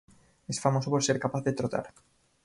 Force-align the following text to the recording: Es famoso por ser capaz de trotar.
Es 0.47 0.59
famoso 0.59 0.89
por 0.89 1.03
ser 1.03 1.19
capaz 1.19 1.41
de 1.43 1.53
trotar. 1.53 1.93